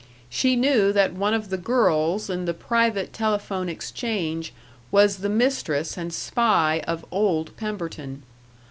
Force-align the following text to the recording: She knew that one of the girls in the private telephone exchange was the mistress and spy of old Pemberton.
She 0.31 0.55
knew 0.55 0.91
that 0.93 1.13
one 1.13 1.35
of 1.35 1.51
the 1.51 1.59
girls 1.59 2.27
in 2.27 2.45
the 2.45 2.55
private 2.55 3.13
telephone 3.13 3.69
exchange 3.69 4.51
was 4.89 5.17
the 5.17 5.29
mistress 5.29 5.95
and 5.95 6.11
spy 6.11 6.81
of 6.87 7.05
old 7.11 7.55
Pemberton. 7.55 8.23